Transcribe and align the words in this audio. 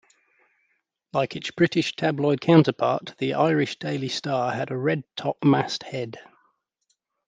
Like 1.13 1.35
its 1.35 1.51
British 1.51 1.95
tabloid 1.95 2.41
counterpart, 2.41 3.13
the 3.19 3.35
"Irish 3.35 3.77
Daily 3.77 4.09
Star" 4.09 4.51
has 4.51 4.65
a 4.71 4.75
red-top 4.75 5.37
mast 5.45 5.83
head. 5.83 6.17